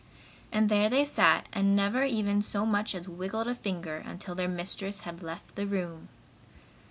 [0.51, 4.47] And there they sat and never even so much as wiggled a finger, until their
[4.49, 6.09] mistress had left the room.